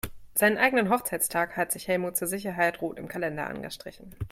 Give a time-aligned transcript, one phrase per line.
[0.33, 4.15] Seinen eigenen Hochzeitstag hat sich Helmut zur Sicherheit rot im Kalender angestrichen.